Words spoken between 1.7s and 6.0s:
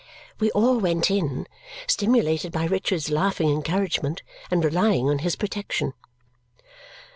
stimulated by Richard's laughing encouragement and relying on his protection.